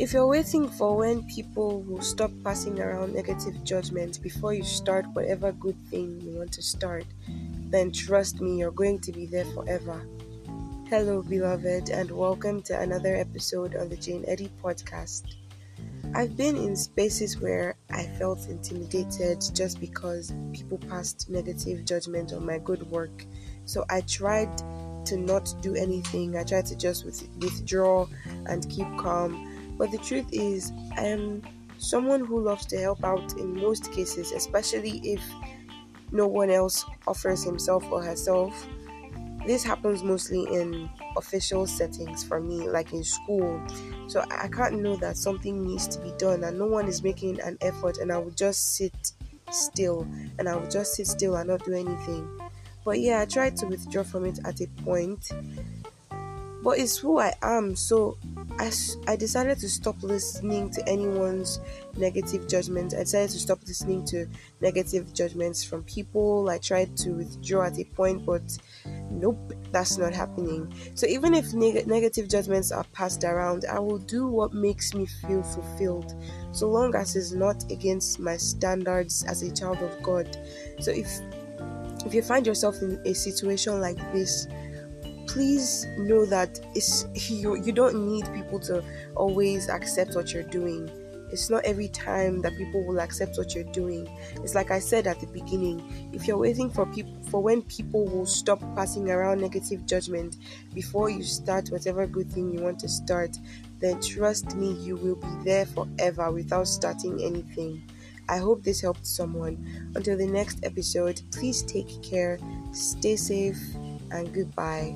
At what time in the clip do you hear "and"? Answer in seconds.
11.90-12.10, 28.46-28.66, 46.44-46.58, 47.96-48.12, 50.38-50.46, 51.36-51.48, 114.10-114.32